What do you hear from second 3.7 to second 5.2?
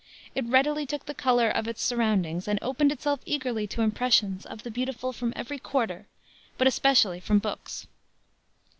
impressions of the beautiful